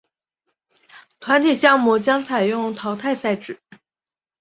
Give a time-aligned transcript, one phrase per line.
[1.19, 3.61] 团体项目将采用淘汰赛制。